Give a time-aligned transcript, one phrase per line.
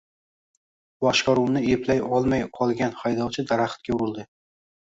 [1.05, 4.27] Boshqaruvni eplay olmay qolgan haydovchi daraxtga urildi.